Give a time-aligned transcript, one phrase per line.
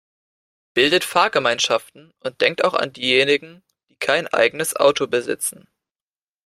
[0.73, 5.67] Bildet Fahrgemeinschaften und denkt auch an diejenigen, die kein eigenes Auto besitzen.